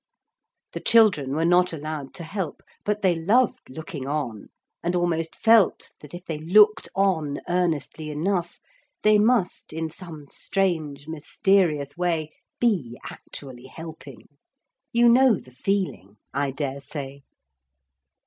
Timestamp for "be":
12.59-12.97